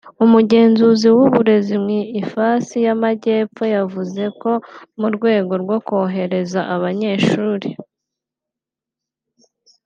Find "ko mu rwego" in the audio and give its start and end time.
4.41-5.53